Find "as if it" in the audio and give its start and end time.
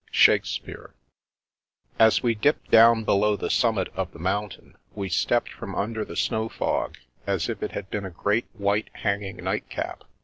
7.27-7.73